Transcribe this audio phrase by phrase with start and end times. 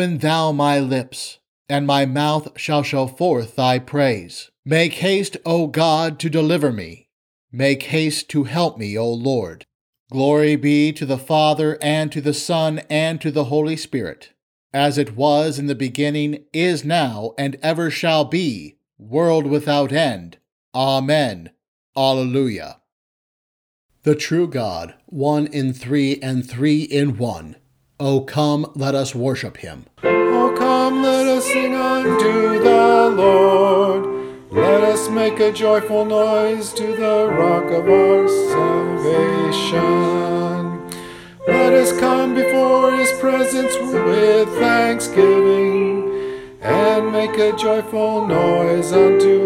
[0.00, 4.50] Open thou my lips, and my mouth shall show forth thy praise.
[4.64, 7.10] Make haste, O God, to deliver me.
[7.52, 9.66] Make haste to help me, O Lord.
[10.10, 14.32] Glory be to the Father, and to the Son, and to the Holy Spirit,
[14.72, 20.38] as it was in the beginning, is now, and ever shall be, world without end.
[20.74, 21.50] Amen.
[21.94, 22.80] Alleluia.
[24.04, 27.56] The true God, one in three and three in one.
[28.02, 29.84] O come, let us worship him.
[30.02, 34.06] O come, let us sing unto the Lord.
[34.50, 39.80] Let us make a joyful noise to the rock of our salvation.
[41.46, 46.10] Let us come before his presence with thanksgiving
[46.62, 49.39] and make a joyful noise unto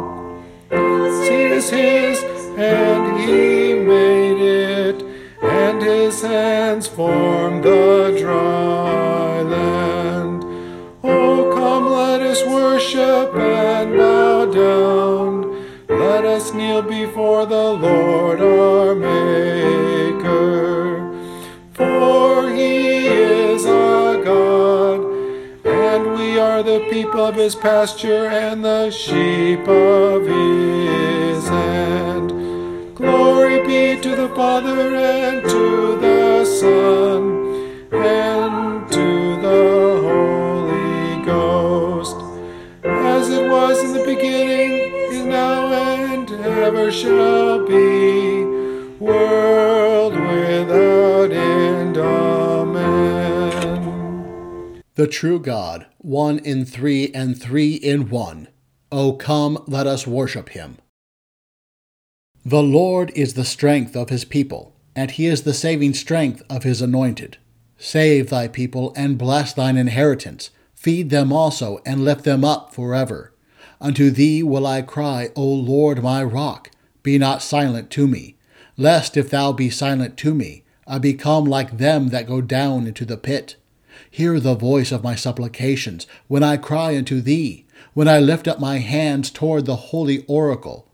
[0.70, 2.22] Sea is his,
[2.56, 5.02] and he made it,
[5.42, 10.44] and his hands formed the dry land.
[11.02, 15.66] Oh, come, let us worship and bow down.
[15.88, 18.89] Let us kneel before the Lord our
[27.04, 32.28] people of his pasture and the sheep of his hand.
[32.94, 37.22] Glory be to the Father and to the Son
[37.90, 42.16] and to the Holy Ghost,
[42.84, 44.72] as it was in the beginning,
[45.10, 48.44] is now, and ever shall be,
[48.98, 49.59] world
[55.00, 58.48] The true God, one in three and three in one.
[58.92, 60.76] O come, let us worship him.
[62.44, 66.64] The Lord is the strength of his people, and he is the saving strength of
[66.64, 67.38] his anointed.
[67.78, 70.50] Save thy people and bless thine inheritance.
[70.74, 73.32] Feed them also and lift them up forever.
[73.80, 76.72] Unto thee will I cry, O Lord my rock.
[77.02, 78.36] Be not silent to me,
[78.76, 83.06] lest if thou be silent to me, I become like them that go down into
[83.06, 83.56] the pit.
[84.10, 88.60] Hear the voice of my supplications when I cry unto thee, when I lift up
[88.60, 90.86] my hands toward the holy oracle.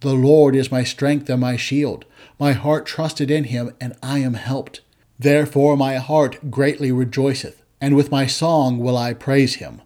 [0.00, 2.04] The Lord is my strength and my shield.
[2.38, 4.80] My heart trusted in him, and I am helped.
[5.18, 9.80] Therefore my heart greatly rejoiceth, and with my song will I praise him.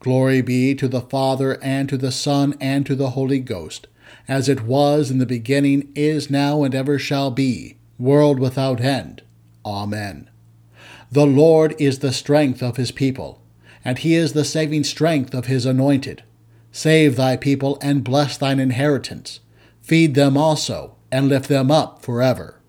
[0.00, 3.86] Glory be to the Father, and to the Son, and to the Holy Ghost,
[4.26, 9.22] as it was in the beginning, is now, and ever shall be, world without end.
[9.64, 10.29] Amen.
[11.12, 13.42] The Lord is the strength of his people,
[13.84, 16.22] and he is the saving strength of his anointed.
[16.70, 19.40] Save thy people and bless thine inheritance.
[19.82, 22.59] Feed them also, and lift them up forever.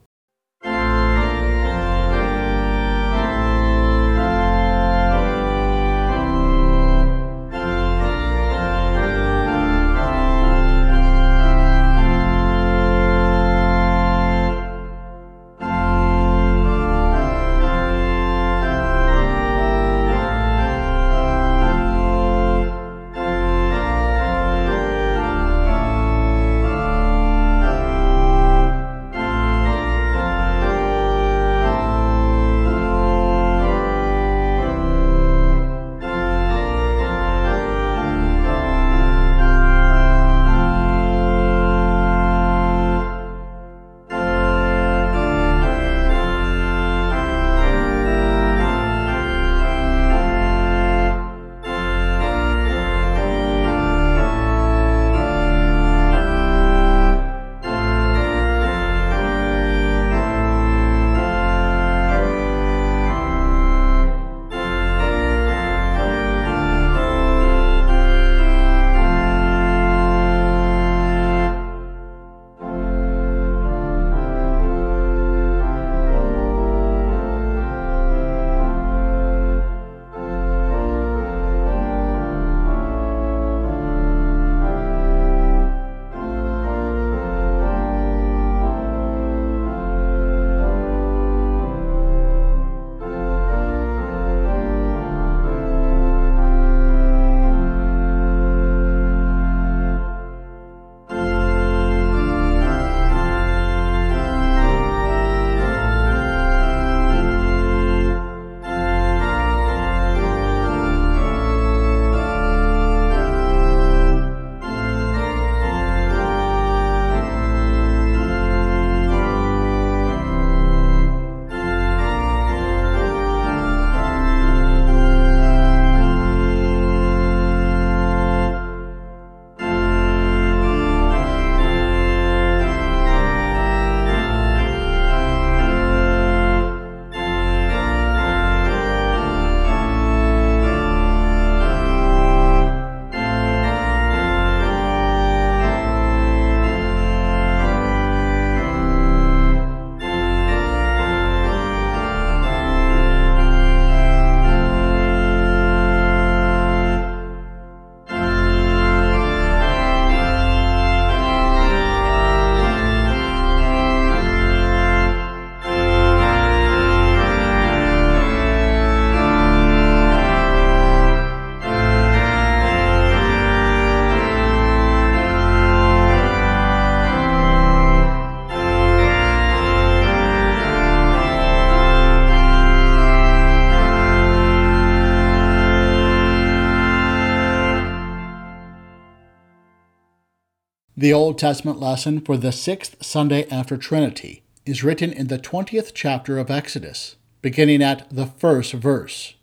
[191.01, 195.93] The Old Testament lesson for the sixth Sunday after Trinity is written in the 20th
[195.95, 199.33] chapter of Exodus, beginning at the first verse.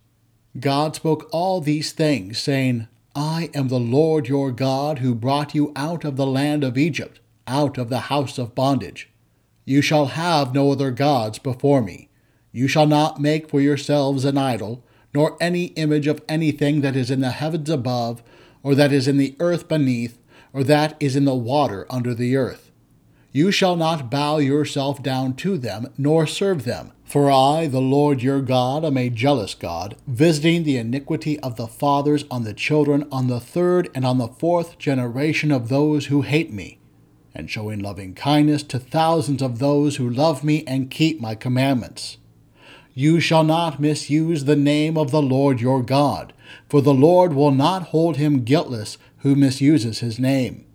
[0.57, 5.73] God spoke all these things, saying, I am the Lord your God who brought you
[5.75, 9.09] out of the land of Egypt, out of the house of bondage.
[9.65, 12.07] You shall have no other gods before me.
[12.53, 17.11] You shall not make for yourselves an idol, nor any image of anything that is
[17.11, 18.23] in the heavens above,
[18.63, 20.18] or that is in the earth beneath,
[20.53, 22.71] or that is in the water under the earth.
[23.31, 26.91] You shall not bow yourself down to them, nor serve them.
[27.05, 31.67] For I, the Lord your God, am a jealous God, visiting the iniquity of the
[31.67, 36.21] fathers on the children, on the third and on the fourth generation of those who
[36.21, 36.79] hate me,
[37.33, 42.17] and showing loving kindness to thousands of those who love me and keep my commandments.
[42.93, 46.33] You shall not misuse the name of the Lord your God,
[46.67, 50.65] for the Lord will not hold him guiltless who misuses his name.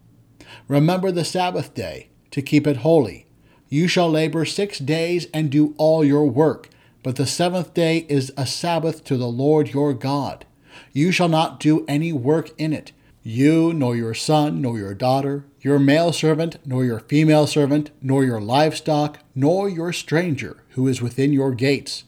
[0.68, 3.26] Remember the Sabbath day, to keep it holy.
[3.68, 6.68] You shall labor six days and do all your work,
[7.02, 10.44] but the seventh day is a Sabbath to the Lord your God.
[10.92, 15.44] You shall not do any work in it, you, nor your son, nor your daughter,
[15.60, 21.00] your male servant, nor your female servant, nor your livestock, nor your stranger who is
[21.00, 22.04] within your gates.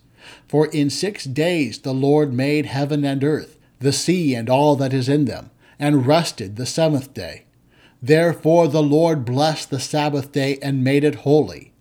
[0.49, 4.93] For in six days the Lord made heaven and earth, the sea and all that
[4.93, 7.45] is in them and rested the seventh day.
[8.03, 11.73] Therefore the Lord blessed the Sabbath day and made it holy.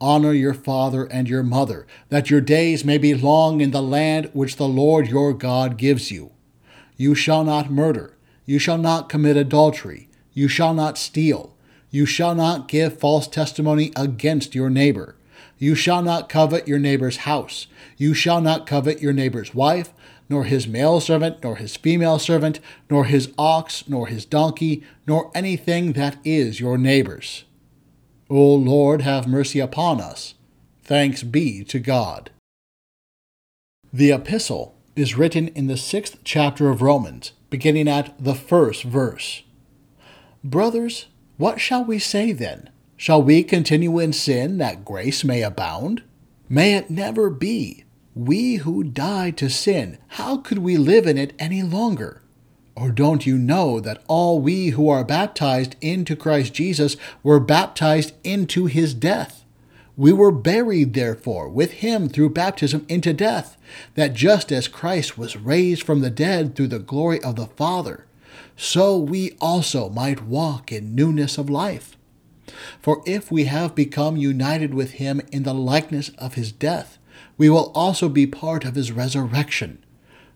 [0.00, 4.30] Honor your father and your mother, that your days may be long in the land
[4.32, 6.32] which the Lord your God gives you.
[6.96, 11.54] You shall not murder, you shall not commit adultery, you shall not steal,
[11.90, 15.16] you shall not give false testimony against your neighbor.
[15.58, 17.66] You shall not covet your neighbor's house.
[17.96, 19.94] You shall not covet your neighbor's wife,
[20.28, 25.30] nor his male servant, nor his female servant, nor his ox, nor his donkey, nor
[25.34, 27.44] anything that is your neighbor's.
[28.28, 30.34] O Lord, have mercy upon us.
[30.82, 32.30] Thanks be to God.
[33.92, 39.42] The epistle is written in the sixth chapter of Romans, beginning at the first verse.
[40.42, 41.06] Brothers,
[41.36, 42.70] what shall we say then?
[42.96, 46.02] Shall we continue in sin that grace may abound?
[46.48, 47.84] May it never be.
[48.16, 52.22] We who died to sin, how could we live in it any longer?
[52.74, 58.14] Or don't you know that all we who are baptized into Christ Jesus were baptized
[58.24, 59.44] into his death?
[59.98, 63.58] We were buried, therefore, with him through baptism into death,
[63.96, 68.06] that just as Christ was raised from the dead through the glory of the Father,
[68.56, 71.98] so we also might walk in newness of life.
[72.80, 76.96] For if we have become united with him in the likeness of his death,
[77.38, 79.84] we will also be part of his resurrection,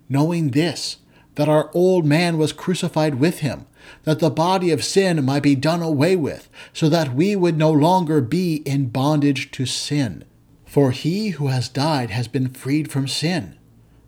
[0.09, 0.99] knowing this,
[1.37, 3.67] that our old man was crucified with him,
[4.05, 7.71] that the body of sin might be done away with, so that we would no
[7.71, 10.25] longer be in bondage to sin.
[10.67, 13.57] For he who has died has been freed from sin.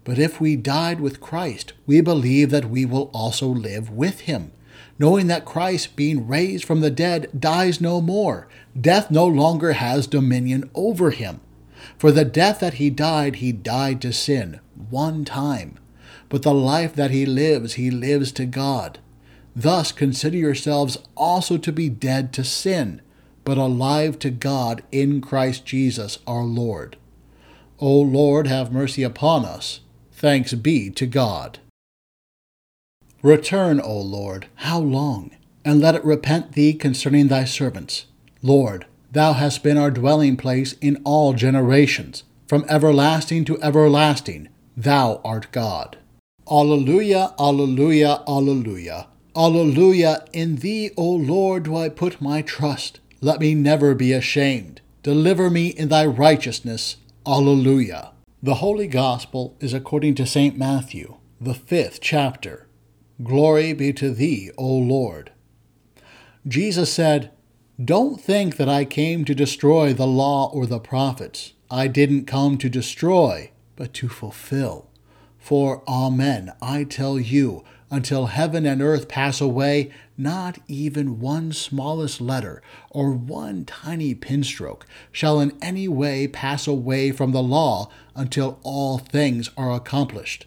[0.04, 4.52] But if we died with Christ, we believe that we will also live with him,
[4.98, 8.48] knowing that Christ, being raised from the dead, dies no more.
[8.78, 11.40] Death no longer has dominion over him.
[11.98, 14.60] For the death that he died, he died to sin
[14.90, 15.78] one time.
[16.28, 18.98] But the life that he lives, he lives to God.
[19.54, 23.02] Thus consider yourselves also to be dead to sin,
[23.44, 26.96] but alive to God in Christ Jesus our Lord.
[27.78, 29.80] O Lord, have mercy upon us.
[30.12, 31.58] Thanks be to God.
[33.22, 35.32] Return, O Lord, how long?
[35.64, 38.06] And let it repent thee concerning thy servants.
[38.40, 42.24] Lord, Thou hast been our dwelling place in all generations.
[42.46, 45.98] From everlasting to everlasting, Thou art God.
[46.50, 49.08] Alleluia, Alleluia, Alleluia.
[49.36, 53.00] Alleluia, in Thee, O Lord, do I put my trust.
[53.20, 54.80] Let me never be ashamed.
[55.02, 56.96] Deliver me in Thy righteousness.
[57.26, 58.12] Alleluia.
[58.42, 60.56] The Holy Gospel is according to St.
[60.56, 62.66] Matthew, the fifth chapter.
[63.22, 65.32] Glory be to Thee, O Lord.
[66.48, 67.30] Jesus said,
[67.82, 71.54] don't think that I came to destroy the law or the prophets.
[71.70, 74.90] I didn't come to destroy, but to fulfill.
[75.38, 82.20] For, Amen, I tell you, until heaven and earth pass away, not even one smallest
[82.20, 88.60] letter or one tiny pinstroke shall in any way pass away from the law until
[88.62, 90.46] all things are accomplished.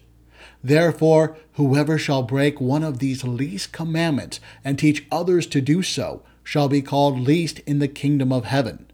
[0.62, 6.22] Therefore, whoever shall break one of these least commandments and teach others to do so,
[6.46, 8.86] shall be called least in the kingdom of heaven.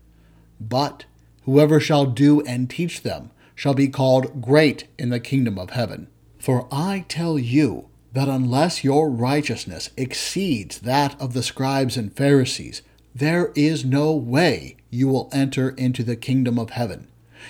[0.58, 1.04] But
[1.44, 6.08] whoever shall do and teach them shall be called great in the kingdom of heaven.
[6.38, 12.80] For I tell you that unless your righteousness exceeds that of the scribes and Pharisees,
[13.14, 17.06] there is no way you will enter into the kingdom of heaven.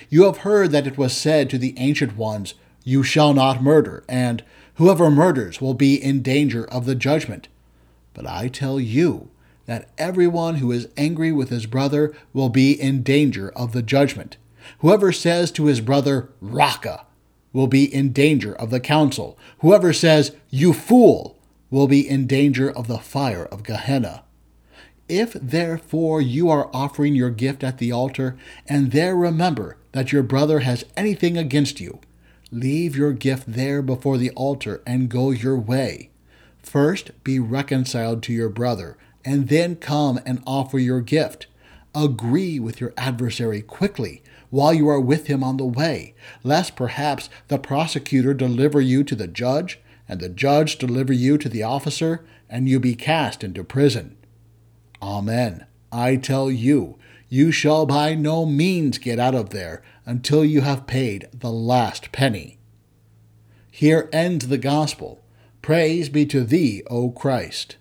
[0.09, 4.03] You have heard that it was said to the ancient ones, You shall not murder,
[4.09, 4.43] and
[4.75, 7.47] whoever murders will be in danger of the judgment.
[8.13, 9.29] But I tell you
[9.65, 14.37] that everyone who is angry with his brother will be in danger of the judgment.
[14.79, 17.05] Whoever says to his brother, Raca,
[17.51, 19.37] will be in danger of the council.
[19.59, 21.37] Whoever says, You fool,
[21.69, 24.23] will be in danger of the fire of Gehenna.
[25.09, 30.23] If therefore you are offering your gift at the altar, and there remember that your
[30.23, 31.99] brother has anything against you,
[32.51, 36.09] leave your gift there before the altar and go your way.
[36.61, 41.47] First be reconciled to your brother, and then come and offer your gift.
[41.95, 46.13] Agree with your adversary quickly while you are with him on the way,
[46.43, 51.49] lest perhaps the prosecutor deliver you to the judge, and the judge deliver you to
[51.49, 54.15] the officer, and you be cast into prison.
[55.01, 55.65] Amen.
[55.91, 56.99] I tell you,
[57.29, 62.11] you shall by no means get out of there until you have paid the last
[62.11, 62.59] penny.
[63.71, 65.23] Here ends the gospel.
[65.63, 67.77] Praise be to thee, O Christ.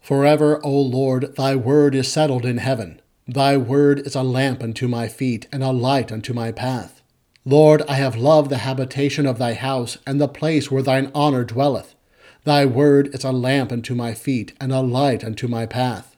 [0.00, 3.00] Forever, O Lord, thy word is settled in heaven.
[3.28, 7.02] Thy word is a lamp unto my feet and a light unto my path.
[7.44, 11.44] Lord, I have loved the habitation of thy house and the place where thine honor
[11.44, 11.94] dwelleth.
[12.44, 16.16] Thy word is a lamp unto my feet and a light unto my path.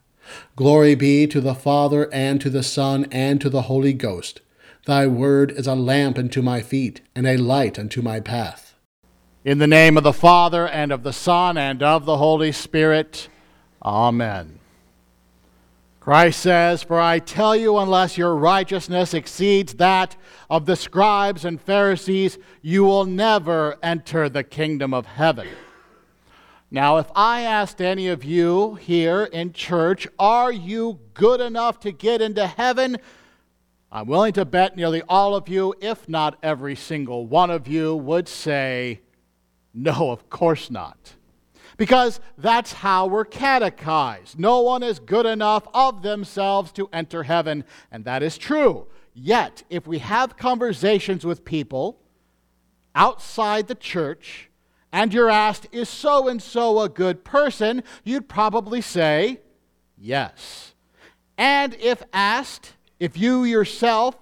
[0.57, 4.41] Glory be to the Father and to the Son and to the Holy Ghost.
[4.87, 8.75] Thy word is a lamp unto my feet and a light unto my path.
[9.45, 13.29] In the name of the Father and of the Son and of the Holy Spirit.
[13.85, 14.59] Amen.
[16.03, 20.17] Christ says, For I tell you, unless your righteousness exceeds that
[20.51, 25.47] of the scribes and Pharisees, you will never enter the kingdom of heaven.
[26.73, 31.93] Now, if I asked any of you here in church, are you good enough to
[31.93, 32.97] get into heaven?
[33.93, 37.95] I'm willing to bet nearly all of you, if not every single one of you,
[37.95, 39.03] would say,
[39.75, 41.13] no, of course not.
[41.83, 44.39] Because that's how we're catechized.
[44.39, 48.87] No one is good enough of themselves to enter heaven, and that is true.
[49.15, 51.99] Yet, if we have conversations with people
[52.95, 54.49] outside the church,
[54.93, 57.83] and you're asked, Is so and so a good person?
[58.05, 59.41] you'd probably say,
[59.99, 60.75] Yes.
[61.37, 64.17] And if asked, if you yourself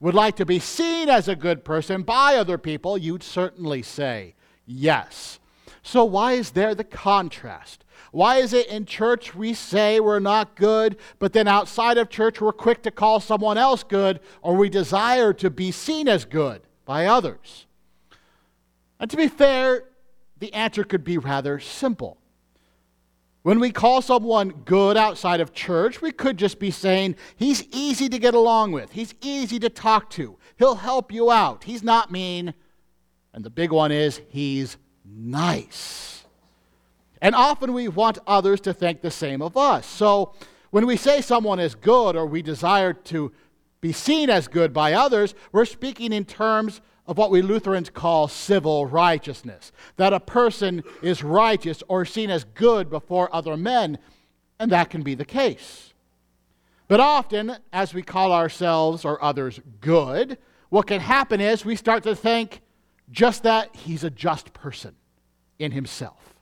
[0.00, 4.34] would like to be seen as a good person by other people, you'd certainly say,
[4.66, 5.38] Yes.
[5.86, 7.84] So, why is there the contrast?
[8.10, 12.40] Why is it in church we say we're not good, but then outside of church
[12.40, 16.62] we're quick to call someone else good, or we desire to be seen as good
[16.84, 17.66] by others?
[18.98, 19.84] And to be fair,
[20.40, 22.18] the answer could be rather simple.
[23.42, 28.08] When we call someone good outside of church, we could just be saying, he's easy
[28.08, 32.10] to get along with, he's easy to talk to, he'll help you out, he's not
[32.10, 32.54] mean.
[33.32, 34.78] And the big one is, he's
[35.08, 36.24] nice.
[37.22, 39.86] And often we want others to think the same of us.
[39.86, 40.34] So
[40.70, 43.32] when we say someone is good or we desire to
[43.80, 48.26] be seen as good by others, we're speaking in terms of what we Lutherans call
[48.28, 53.98] civil righteousness that a person is righteous or seen as good before other men,
[54.58, 55.94] and that can be the case.
[56.88, 60.38] But often, as we call ourselves or others good,
[60.68, 62.60] what can happen is we start to think
[63.10, 64.94] just that he's a just person
[65.58, 66.34] in himself.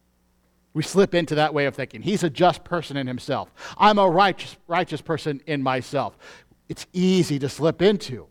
[0.72, 2.02] We slip into that way of thinking.
[2.02, 3.52] He's a just person in himself.
[3.78, 6.18] I'm a righteous, righteous person in myself.
[6.68, 8.26] It's easy to slip into.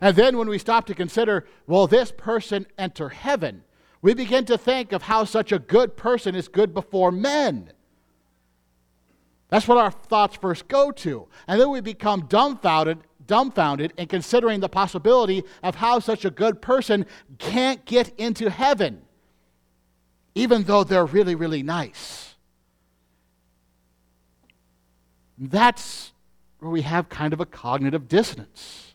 [0.00, 3.64] And then when we stop to consider, will this person enter heaven?
[4.00, 7.72] We begin to think of how such a good person is good before men.
[9.48, 11.28] That's what our thoughts first go to.
[11.46, 16.60] And then we become dumbfounded, dumbfounded and considering the possibility of how such a good
[16.60, 17.06] person
[17.38, 19.02] can't get into heaven,
[20.34, 22.34] even though they're really, really nice.
[25.38, 26.12] That's
[26.58, 28.94] where we have kind of a cognitive dissonance.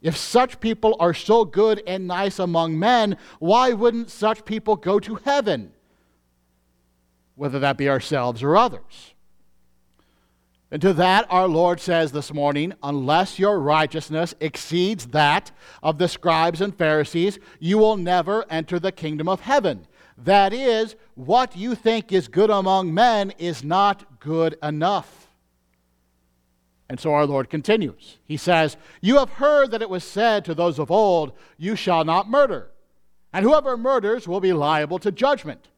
[0.00, 4.98] If such people are so good and nice among men, why wouldn't such people go
[4.98, 5.72] to heaven?
[7.36, 9.11] Whether that be ourselves or others.
[10.72, 16.08] And to that, our Lord says this morning unless your righteousness exceeds that of the
[16.08, 19.86] scribes and Pharisees, you will never enter the kingdom of heaven.
[20.16, 25.28] That is, what you think is good among men is not good enough.
[26.88, 28.16] And so our Lord continues.
[28.24, 32.04] He says, You have heard that it was said to those of old, You shall
[32.04, 32.70] not murder.
[33.30, 35.68] and whoever murders will be liable to judgment.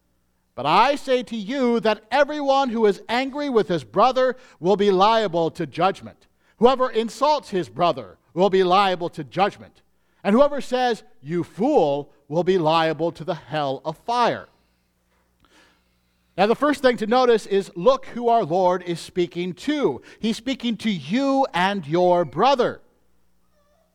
[0.55, 4.91] But I say to you that everyone who is angry with his brother will be
[4.91, 6.27] liable to judgment.
[6.59, 9.83] Whoever insults his brother will be liable to judgment.
[10.23, 14.49] And whoever says, You fool, will be liable to the hell of fire.
[16.37, 20.03] Now, the first thing to notice is look who our Lord is speaking to.
[20.19, 22.81] He's speaking to you and your brother,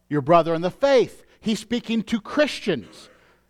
[0.08, 1.26] your brother in the faith.
[1.42, 3.09] He's speaking to Christians.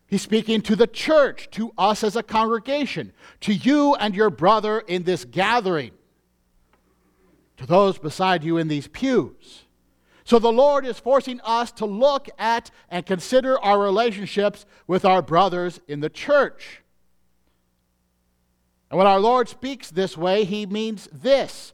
[0.09, 4.79] He's speaking to the church, to us as a congregation, to you and your brother
[4.79, 5.91] in this gathering,
[7.57, 9.65] to those beside you in these pews.
[10.23, 15.21] So the Lord is forcing us to look at and consider our relationships with our
[15.21, 16.81] brothers in the church.
[18.89, 21.73] And when our Lord speaks this way, he means this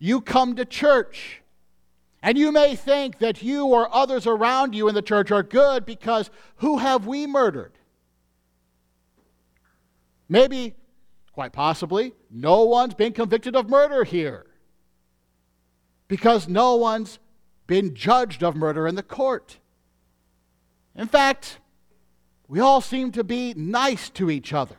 [0.00, 1.42] you come to church.
[2.22, 5.86] And you may think that you or others around you in the church are good
[5.86, 7.72] because who have we murdered?
[10.28, 10.74] Maybe,
[11.32, 14.46] quite possibly, no one's been convicted of murder here
[16.08, 17.18] because no one's
[17.66, 19.58] been judged of murder in the court.
[20.96, 21.60] In fact,
[22.48, 24.76] we all seem to be nice to each other.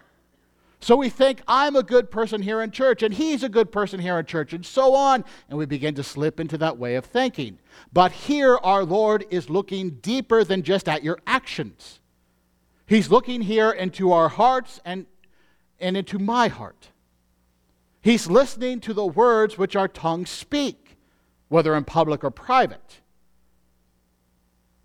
[0.81, 3.99] So we think, I'm a good person here in church, and he's a good person
[3.99, 5.25] here in church, and so on.
[5.49, 7.59] And we begin to slip into that way of thinking.
[7.91, 11.99] But here, our Lord is looking deeper than just at your actions.
[12.87, 15.05] He's looking here into our hearts and,
[15.79, 16.89] and into my heart.
[18.01, 20.97] He's listening to the words which our tongues speak,
[21.49, 23.01] whether in public or private.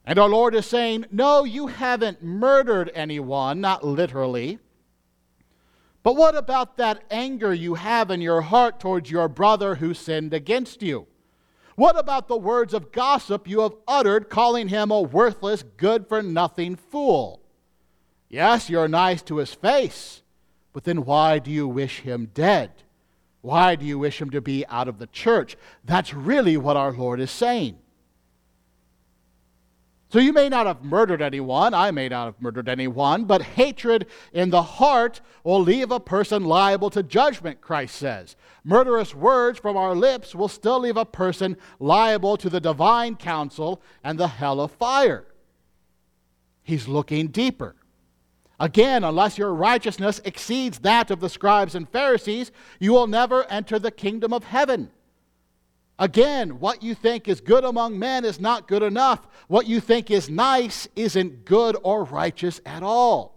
[0.04, 4.58] And our Lord is saying, No, you haven't murdered anyone, not literally.
[6.04, 10.34] But what about that anger you have in your heart towards your brother who sinned
[10.34, 11.06] against you?
[11.76, 16.22] What about the words of gossip you have uttered, calling him a worthless, good for
[16.22, 17.40] nothing fool?
[18.28, 20.22] Yes, you're nice to his face,
[20.74, 22.70] but then why do you wish him dead?
[23.40, 25.56] Why do you wish him to be out of the church?
[25.84, 27.78] That's really what our Lord is saying.
[30.14, 34.06] So you may not have murdered anyone, I may not have murdered anyone, but hatred
[34.32, 38.36] in the heart will leave a person liable to judgment, Christ says.
[38.62, 43.82] Murderous words from our lips will still leave a person liable to the divine council
[44.04, 45.26] and the hell of fire.
[46.62, 47.74] He's looking deeper.
[48.60, 53.80] Again, unless your righteousness exceeds that of the scribes and Pharisees, you will never enter
[53.80, 54.92] the kingdom of heaven.
[55.98, 59.26] Again, what you think is good among men is not good enough.
[59.46, 63.34] What you think is nice isn't good or righteous at all.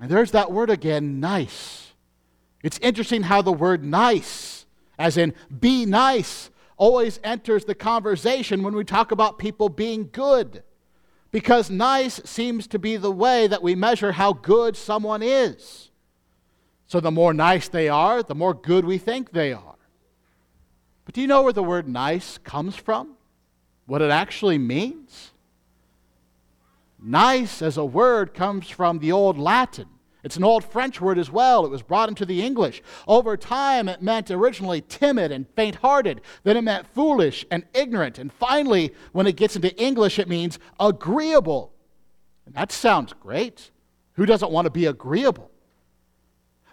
[0.00, 1.92] And there's that word again, nice.
[2.62, 4.66] It's interesting how the word nice,
[4.98, 10.62] as in be nice, always enters the conversation when we talk about people being good.
[11.30, 15.90] Because nice seems to be the way that we measure how good someone is.
[16.86, 19.75] So the more nice they are, the more good we think they are.
[21.06, 23.14] But do you know where the word nice comes from?
[23.86, 25.30] What it actually means?
[27.02, 29.86] Nice as a word comes from the Old Latin.
[30.24, 31.64] It's an old French word as well.
[31.64, 32.82] It was brought into the English.
[33.06, 36.20] Over time, it meant originally timid and faint hearted.
[36.42, 38.18] Then it meant foolish and ignorant.
[38.18, 41.72] And finally, when it gets into English, it means agreeable.
[42.44, 43.70] And that sounds great.
[44.14, 45.52] Who doesn't want to be agreeable?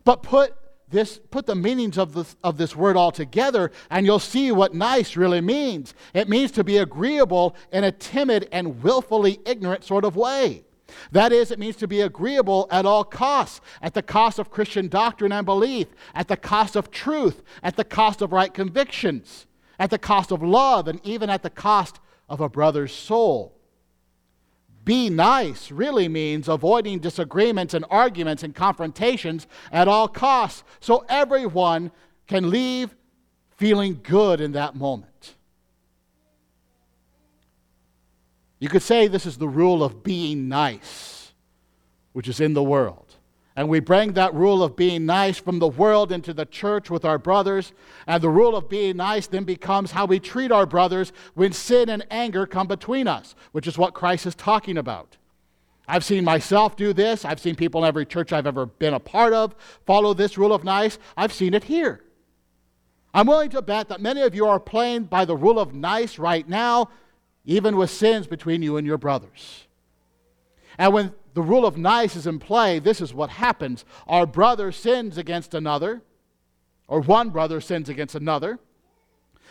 [0.03, 0.55] But put
[0.93, 4.73] this, put the meanings of this, of this word all together, and you'll see what
[4.73, 5.93] nice really means.
[6.13, 10.63] It means to be agreeable in a timid and willfully ignorant sort of way.
[11.11, 14.87] That is, it means to be agreeable at all costs, at the cost of Christian
[14.87, 19.47] doctrine and belief, at the cost of truth, at the cost of right convictions,
[19.79, 23.57] at the cost of love, and even at the cost of a brother's soul.
[24.83, 31.91] Be nice really means avoiding disagreements and arguments and confrontations at all costs so everyone
[32.27, 32.95] can leave
[33.55, 35.35] feeling good in that moment.
[38.59, 41.33] You could say this is the rule of being nice,
[42.13, 43.02] which is in the world.
[43.55, 47.05] And we bring that rule of being nice from the world into the church with
[47.05, 47.71] our brothers.
[48.07, 51.89] And the rule of being nice then becomes how we treat our brothers when sin
[51.89, 55.17] and anger come between us, which is what Christ is talking about.
[55.87, 57.25] I've seen myself do this.
[57.25, 59.53] I've seen people in every church I've ever been a part of
[59.85, 60.97] follow this rule of nice.
[61.15, 62.01] I've seen it here.
[63.13, 66.17] I'm willing to bet that many of you are playing by the rule of nice
[66.17, 66.89] right now,
[67.45, 69.67] even with sins between you and your brothers.
[70.79, 73.85] And when the rule of nice is in play, this is what happens.
[74.07, 76.01] Our brother sins against another,
[76.87, 78.59] or one brother sins against another.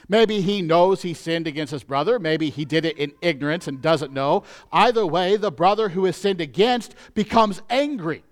[0.09, 2.19] Maybe he knows he sinned against his brother.
[2.19, 4.43] Maybe he did it in ignorance and doesn't know.
[4.73, 8.25] Either way, the brother who is sinned against becomes angry.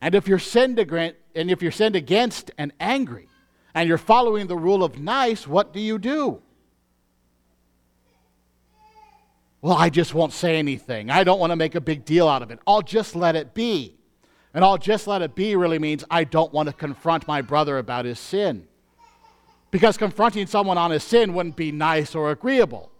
[0.00, 3.28] And if you're sinned against, and if you're sinned against and angry,
[3.74, 6.42] and you're following the rule of nice, what do you do?
[9.60, 11.10] Well, I just won't say anything.
[11.10, 12.60] I don't want to make a big deal out of it.
[12.66, 13.96] I'll just let it be.
[14.54, 17.78] And I'll just let it be really means I don't want to confront my brother
[17.78, 18.66] about his sin.
[19.70, 22.90] Because confronting someone on his sin wouldn't be nice or agreeable.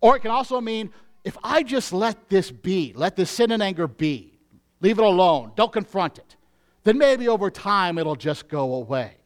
[0.00, 0.90] Or it can also mean
[1.24, 4.38] if I just let this be, let this sin and anger be,
[4.80, 6.36] leave it alone, don't confront it,
[6.84, 9.16] then maybe over time it'll just go away.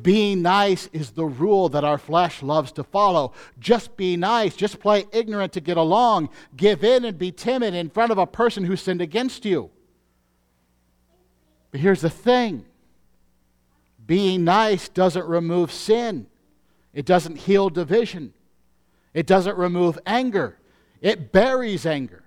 [0.00, 3.32] Being nice is the rule that our flesh loves to follow.
[3.58, 4.56] Just be nice.
[4.56, 6.30] Just play ignorant to get along.
[6.56, 9.70] Give in and be timid in front of a person who sinned against you.
[11.70, 12.64] But here's the thing
[14.06, 16.26] being nice doesn't remove sin,
[16.94, 18.32] it doesn't heal division,
[19.12, 20.58] it doesn't remove anger,
[21.00, 22.22] it buries anger.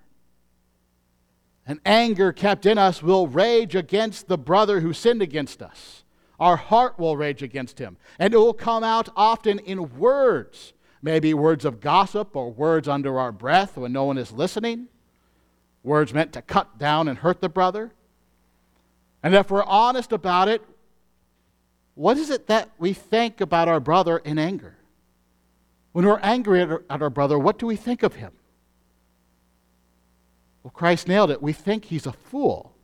[1.68, 6.05] And anger kept in us will rage against the brother who sinned against us.
[6.40, 7.98] Our heart will rage against him.
[8.20, 13.20] And it will come out often in words, maybe words of gossip or words under
[13.20, 14.88] our breath when no one is listening,
[15.84, 17.94] words meant to cut down and hurt the brother.
[19.24, 20.62] And if we're honest about it,
[21.96, 24.78] what is it that we think about our brother in anger?
[25.94, 28.34] When we're angry at our, brother, what do we think of him?
[30.62, 31.42] Well, Christ nailed it.
[31.42, 32.75] We think he's a fool.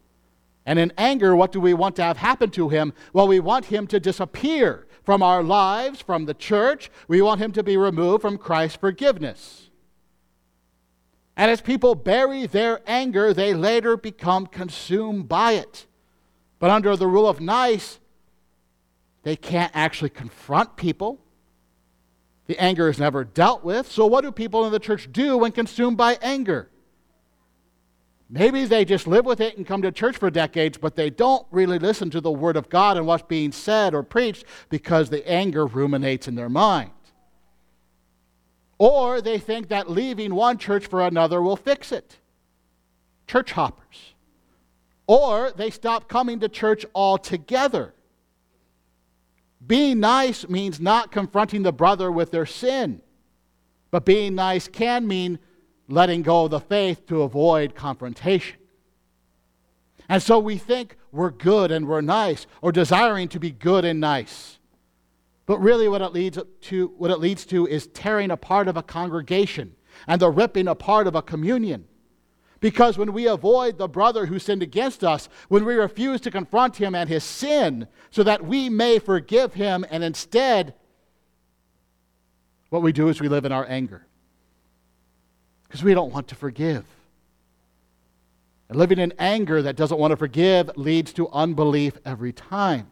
[0.65, 2.93] And in anger, what do we want to have happen to him?
[3.13, 6.91] Well, we want him to disappear from our lives, from the church.
[7.07, 9.69] We want him to be removed from Christ's forgiveness.
[11.35, 15.87] And as people bury their anger, they later become consumed by it.
[16.59, 17.99] But under the rule of nice,
[19.23, 21.19] they can't actually confront people.
[22.47, 23.91] The anger is never dealt with.
[23.91, 26.69] So, what do people in the church do when consumed by anger?
[28.33, 31.45] Maybe they just live with it and come to church for decades, but they don't
[31.51, 35.29] really listen to the Word of God and what's being said or preached because the
[35.29, 36.91] anger ruminates in their mind.
[38.77, 42.19] Or they think that leaving one church for another will fix it.
[43.27, 44.13] Church hoppers.
[45.07, 47.93] Or they stop coming to church altogether.
[49.67, 53.01] Being nice means not confronting the brother with their sin,
[53.91, 55.37] but being nice can mean
[55.91, 58.57] letting go of the faith to avoid confrontation.
[60.09, 63.99] And so we think we're good and we're nice, or desiring to be good and
[63.99, 64.59] nice.
[65.45, 68.83] But really, what it leads to, what it leads to is tearing apart of a
[68.83, 69.75] congregation
[70.07, 71.85] and the ripping apart of a communion.
[72.61, 76.77] Because when we avoid the brother who sinned against us, when we refuse to confront
[76.77, 80.75] him and his sin so that we may forgive him, and instead,
[82.69, 84.05] what we do is we live in our anger
[85.71, 86.83] because we don't want to forgive.
[88.67, 92.87] And living in anger that doesn't want to forgive leads to unbelief every time.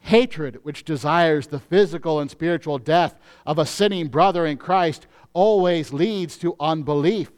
[0.00, 5.92] Hatred, which desires the physical and spiritual death of a sinning brother in Christ, always
[5.92, 7.30] leads to unbelief.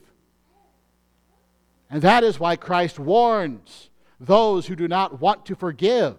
[1.90, 6.14] And that is why Christ warns those who do not want to forgive.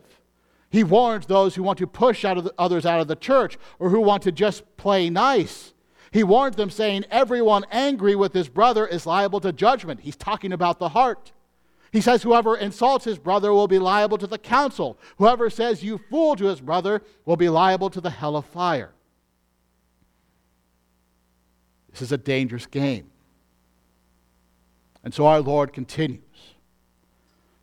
[0.69, 3.89] He warns those who want to push out the, others out of the church or
[3.89, 5.73] who want to just play nice.
[6.11, 10.01] He warned them, saying, Everyone angry with his brother is liable to judgment.
[10.01, 11.31] He's talking about the heart.
[11.91, 14.97] He says, Whoever insults his brother will be liable to the council.
[15.17, 18.91] Whoever says, You fool to his brother will be liable to the hell of fire.
[21.91, 23.09] This is a dangerous game.
[25.03, 26.21] And so our Lord continues.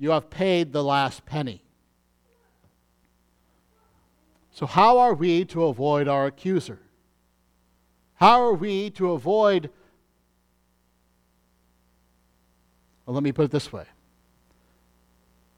[0.00, 1.62] you have paid the last penny.
[4.50, 6.80] So, how are we to avoid our accuser?
[8.14, 9.70] How are we to avoid?
[13.04, 13.84] Well, let me put it this way.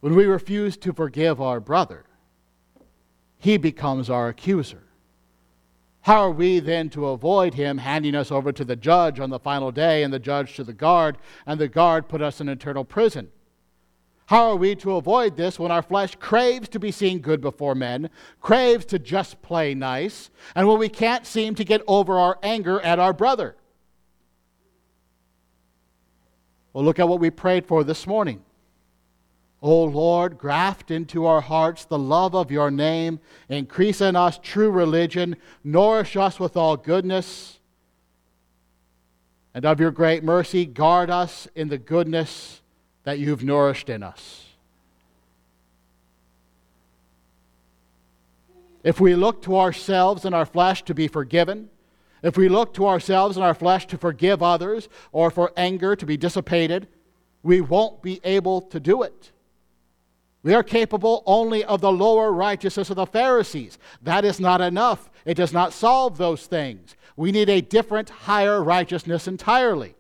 [0.01, 2.05] When we refuse to forgive our brother,
[3.39, 4.83] he becomes our accuser.
[6.01, 9.39] How are we then to avoid him handing us over to the judge on the
[9.39, 12.85] final day and the judge to the guard and the guard put us in eternal
[12.85, 13.31] prison?
[14.33, 17.75] How are we to avoid this when our flesh craves to be seen good before
[17.75, 18.09] men,
[18.41, 22.81] craves to just play nice, and when we can't seem to get over our anger
[22.81, 23.57] at our brother?
[26.73, 28.43] Well, look at what we prayed for this morning.
[29.61, 34.71] O Lord, graft into our hearts the love of your name, increase in us true
[34.71, 37.61] religion, nourish us with all goodness,
[39.53, 42.62] and of your great mercy, guard us in the goodness
[43.05, 44.47] that you've nourished in us.
[48.85, 51.71] If we look to ourselves and our flesh to be forgiven,
[52.23, 56.07] if we look to ourselves and our flesh to forgive others or for anger to
[56.07, 56.89] be dissipated,
[57.43, 59.33] we won't be able to do it.
[60.45, 63.79] We are capable only of the lower righteousness of the Pharisees.
[64.03, 65.11] That is not enough.
[65.25, 66.97] It does not solve those things.
[67.17, 69.95] We need a different, higher righteousness entirely.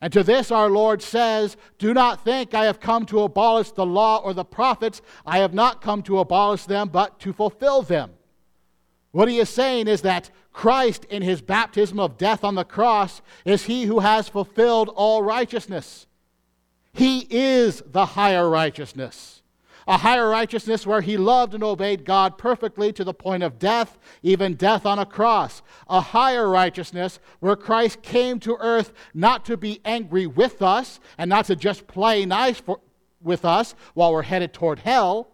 [0.00, 3.86] And to this our Lord says, Do not think I have come to abolish the
[3.86, 5.00] law or the prophets.
[5.24, 8.12] I have not come to abolish them, but to fulfill them.
[9.12, 13.22] What he is saying is that Christ, in his baptism of death on the cross,
[13.44, 16.06] is he who has fulfilled all righteousness.
[16.92, 19.35] He is the higher righteousness.
[19.86, 23.98] A higher righteousness where he loved and obeyed God perfectly to the point of death,
[24.22, 25.62] even death on a cross.
[25.88, 31.28] A higher righteousness where Christ came to earth not to be angry with us and
[31.28, 32.80] not to just play nice for,
[33.22, 35.28] with us while we're headed toward hell,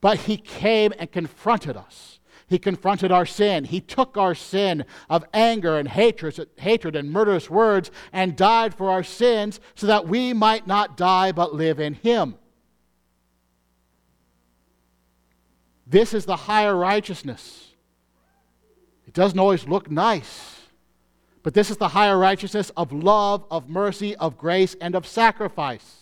[0.00, 3.62] but he came and confronted us he confronted our sin.
[3.62, 8.90] He took our sin of anger and hatred, hatred and murderous words and died for
[8.90, 12.34] our sins so that we might not die but live in Him.
[15.90, 17.74] This is the higher righteousness.
[19.06, 20.62] It doesn't always look nice,
[21.42, 26.00] but this is the higher righteousness of love, of mercy, of grace, and of sacrifice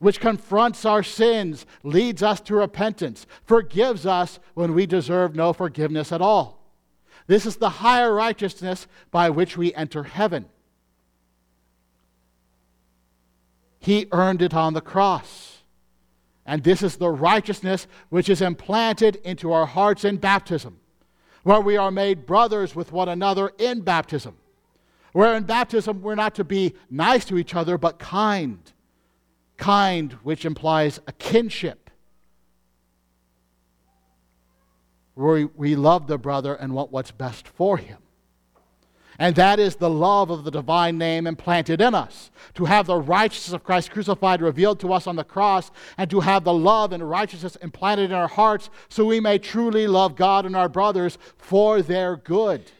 [0.00, 6.10] which confronts our sins, leads us to repentance, forgives us when we deserve no forgiveness
[6.10, 6.58] at all.
[7.26, 10.46] This is the higher righteousness by which we enter heaven.
[13.78, 15.49] He earned it on the cross.
[16.50, 20.80] And this is the righteousness which is implanted into our hearts in baptism,
[21.44, 24.36] where we are made brothers with one another in baptism.
[25.12, 28.58] Where in baptism we're not to be nice to each other, but kind
[29.58, 31.88] kind, which implies a kinship.
[35.14, 37.98] Where we love the brother and want what's best for him.
[39.20, 42.30] And that is the love of the divine name implanted in us.
[42.54, 46.20] To have the righteousness of Christ crucified revealed to us on the cross, and to
[46.20, 50.46] have the love and righteousness implanted in our hearts so we may truly love God
[50.46, 52.72] and our brothers for their good.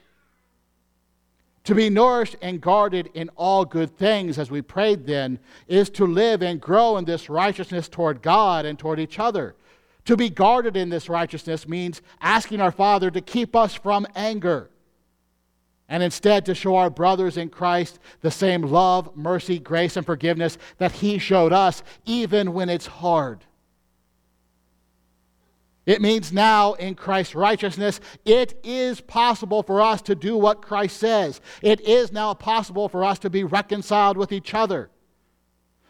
[1.65, 6.07] To be nourished and guarded in all good things, as we prayed then, is to
[6.07, 9.57] live and grow in this righteousness toward God and toward each other.
[10.07, 14.71] To be guarded in this righteousness means asking our Father to keep us from anger
[15.91, 20.57] and instead to show our brothers in Christ the same love, mercy, grace, and forgiveness
[20.79, 23.45] that He showed us, even when it's hard.
[25.85, 30.99] It means now in Christ's righteousness, it is possible for us to do what Christ
[30.99, 31.41] says.
[31.63, 34.91] It is now possible for us to be reconciled with each other.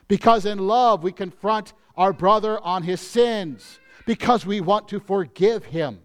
[0.08, 5.66] Because in love, we confront our brother on his sins, because we want to forgive
[5.66, 6.00] him,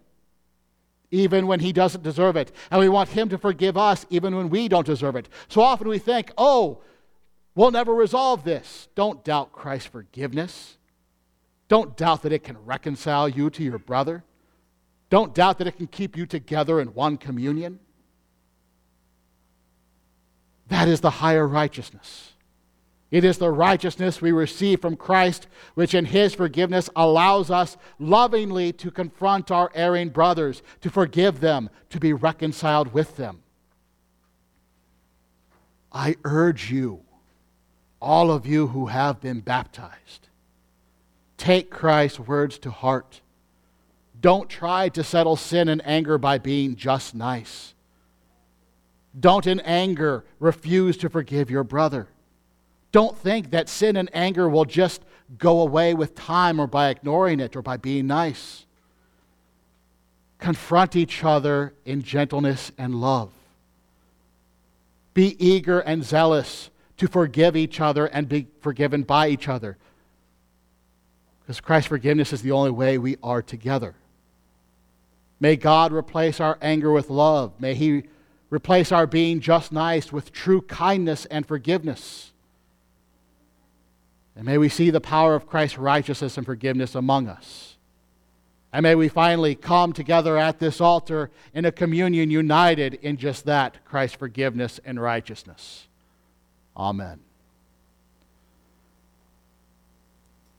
[1.10, 2.52] even when he doesn't deserve it.
[2.70, 5.28] And we want him to forgive us, even when we don't deserve it.
[5.48, 6.82] So often we think, oh,
[7.54, 8.88] we'll never resolve this.
[8.94, 10.76] Don't doubt Christ's forgiveness.
[11.68, 14.24] Don't doubt that it can reconcile you to your brother.
[15.10, 17.78] Don't doubt that it can keep you together in one communion.
[20.68, 22.32] That is the higher righteousness.
[23.10, 28.72] It is the righteousness we receive from Christ, which in His forgiveness allows us lovingly
[28.74, 33.42] to confront our erring brothers, to forgive them, to be reconciled with them.
[35.92, 37.02] I urge you,
[38.02, 40.26] all of you who have been baptized,
[41.36, 43.20] Take Christ's words to heart.
[44.20, 47.74] Don't try to settle sin and anger by being just nice.
[49.18, 52.08] Don't, in anger, refuse to forgive your brother.
[52.96, 55.02] Don't think that sin and anger will just
[55.36, 58.64] go away with time or by ignoring it or by being nice.
[60.38, 63.32] Confront each other in gentleness and love.
[65.12, 69.76] Be eager and zealous to forgive each other and be forgiven by each other.
[71.42, 73.94] Because Christ's forgiveness is the only way we are together.
[75.38, 77.60] May God replace our anger with love.
[77.60, 78.04] May He
[78.48, 82.32] replace our being just nice with true kindness and forgiveness.
[84.36, 87.76] And may we see the power of Christ's righteousness and forgiveness among us.
[88.72, 93.46] And may we finally come together at this altar in a communion united in just
[93.46, 95.88] that Christ's forgiveness and righteousness.
[96.76, 97.20] Amen.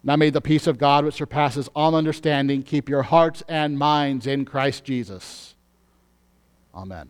[0.03, 4.25] Now may the peace of God, which surpasses all understanding, keep your hearts and minds
[4.25, 5.53] in Christ Jesus.
[6.73, 7.09] Amen.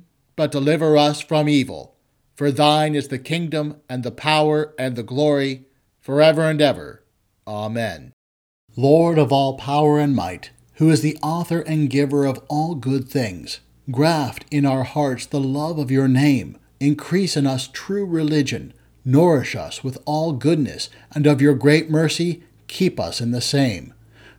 [0.35, 1.95] but deliver us from evil.
[2.35, 5.65] For thine is the kingdom, and the power, and the glory,
[5.99, 7.03] forever and ever.
[7.47, 8.13] Amen.
[8.75, 13.09] Lord of all power and might, who is the author and giver of all good
[13.09, 13.59] things,
[13.91, 18.73] graft in our hearts the love of your name increase in us true religion,
[19.05, 23.93] nourish us with all goodness, and of your great mercy, keep us in the same.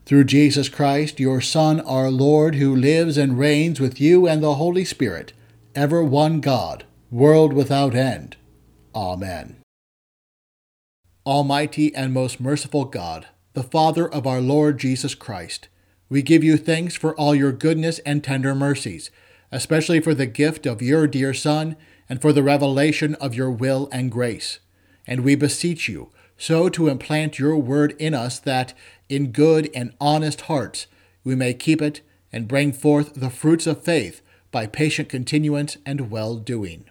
[0.04, 4.56] Through Jesus Christ, your Son, our Lord, who lives and reigns with you and the
[4.56, 5.32] Holy Spirit,
[5.74, 8.36] ever one God, world without end.
[8.94, 9.56] Amen.
[11.24, 15.68] Almighty and most merciful God, the Father of our Lord Jesus Christ,
[16.08, 19.10] we give you thanks for all your goodness and tender mercies,
[19.50, 21.76] especially for the gift of your dear Son
[22.08, 24.58] and for the revelation of your will and grace.
[25.06, 28.74] And we beseech you so to implant your word in us that,
[29.08, 30.86] in good and honest hearts,
[31.24, 32.00] we may keep it
[32.32, 36.84] and bring forth the fruits of faith by patient continuance and well doing.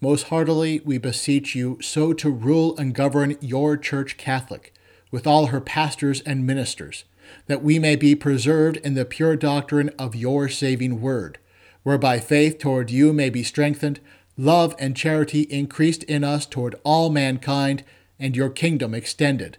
[0.00, 4.72] Most heartily we beseech you so to rule and govern your Church Catholic,
[5.10, 7.04] with all her pastors and ministers,
[7.46, 11.38] that we may be preserved in the pure doctrine of your saving word,
[11.82, 14.00] whereby faith toward you may be strengthened
[14.36, 17.84] love and charity increased in us toward all mankind,
[18.18, 19.58] and your kingdom extended.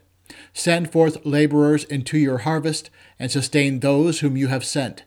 [0.53, 5.03] Send forth laborers into your harvest, and sustain those whom you have sent,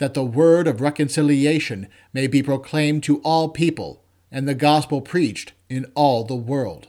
[0.00, 5.52] that the word of reconciliation may be proclaimed to all people, and the gospel preached
[5.68, 6.88] in all the world.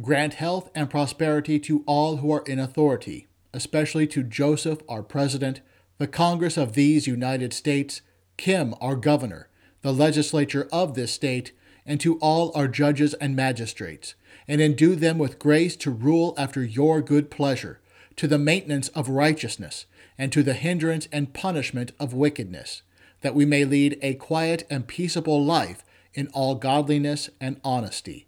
[0.00, 5.60] Grant health and prosperity to all who are in authority, especially to Joseph, our President,
[5.98, 8.00] the Congress of these United States,
[8.36, 9.48] Kim, our Governor,
[9.82, 11.50] the legislature of this state,
[11.84, 14.14] and to all our judges and magistrates,
[14.46, 17.80] and endue them with grace to rule after your good pleasure,
[18.14, 19.86] to the maintenance of righteousness,
[20.18, 22.82] and to the hindrance and punishment of wickedness,
[23.20, 28.26] that we may lead a quiet and peaceable life in all godliness and honesty.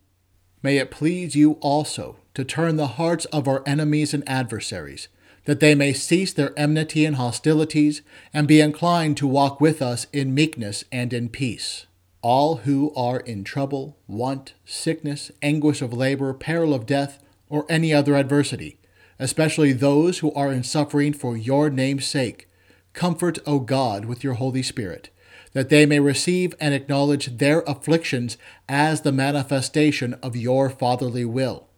[0.62, 5.09] May it please you also to turn the hearts of our enemies and adversaries,
[5.45, 8.03] that they may cease their enmity and hostilities,
[8.34, 11.86] and be inclined to walk with us in meekness and in peace.
[12.20, 17.95] All who are in trouble, want, sickness, anguish of labor, peril of death, or any
[17.95, 18.78] other adversity,
[19.19, 22.49] especially those who are in suffering for your name's sake,
[22.93, 25.11] comfort, O God, with your Holy Spirit,
[25.53, 28.37] that they may receive and acknowledge their afflictions
[28.69, 31.69] as the manifestation of your fatherly will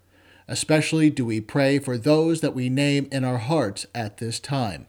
[0.51, 4.89] Especially do we pray for those that we name in our hearts at this time.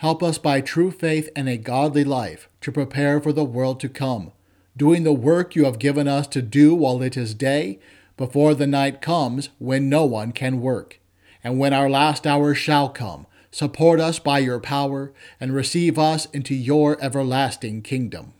[0.00, 3.86] help us by true faith and a godly life to prepare for the world to
[3.86, 4.32] come,
[4.74, 7.78] doing the work you have given us to do while it is day,
[8.16, 10.98] before the night comes when no one can work,
[11.44, 16.26] and when our last hour shall come support us by your power, and receive us
[16.26, 18.32] into your everlasting kingdom.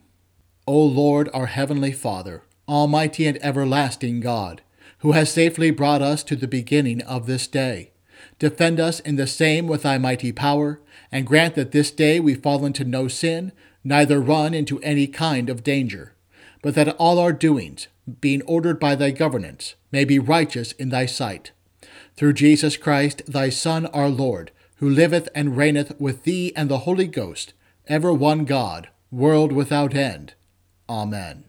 [0.66, 4.62] O Lord, our heavenly Father, almighty and everlasting God,
[5.00, 7.90] who has safely brought us to the beginning of this day,
[8.38, 10.80] defend us in the same with thy mighty power,
[11.12, 13.52] and grant that this day we fall into no sin,
[13.82, 16.14] neither run into any kind of danger,
[16.62, 17.88] but that all our doings,
[18.20, 21.52] being ordered by thy governance, may be righteous in thy sight.
[22.16, 26.78] Through Jesus Christ, thy Son, our Lord, who liveth and reigneth with thee and the
[26.78, 27.54] Holy Ghost,
[27.86, 30.34] ever one God, world without end.
[30.88, 31.44] Amen.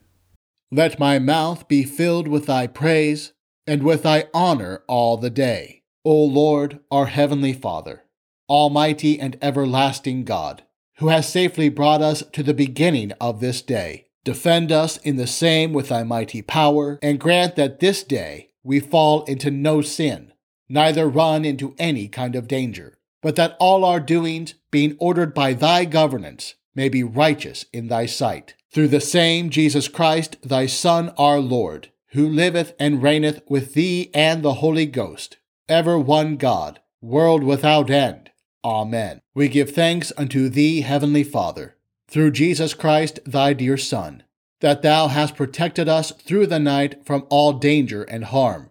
[0.72, 3.34] Let my mouth be filled with thy praise,
[3.68, 5.82] and with thy honor all the day.
[6.04, 8.04] O Lord, our heavenly Father,
[8.52, 10.64] almighty and everlasting God,
[10.98, 15.26] who has safely brought us to the beginning of this day, defend us in the
[15.26, 20.34] same with thy mighty power, and grant that this day we fall into no sin,
[20.68, 25.54] neither run into any kind of danger, but that all our doings, being ordered by
[25.54, 28.54] thy governance, may be righteous in thy sight.
[28.74, 34.12] Through the same Jesus Christ, thy Son, our Lord, who liveth and reigneth with thee
[34.14, 35.38] and the Holy Ghost,
[35.70, 38.31] ever one God, world without end.
[38.64, 39.22] Amen.
[39.34, 41.76] We give thanks unto thee, Heavenly Father,
[42.08, 44.24] through Jesus Christ, thy dear Son,
[44.60, 48.70] that thou hast protected us through the night from all danger and harm.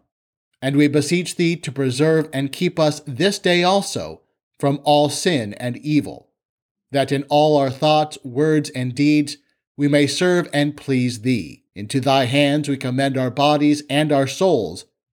[0.63, 4.21] And we beseech thee to preserve and keep us this day also
[4.59, 6.29] from all sin and evil,
[6.93, 9.39] that in all our thoughts, words, and deeds
[9.77, 11.65] we may serve and please thee.
[11.75, 14.85] Into thy hands we commend our bodies and our souls,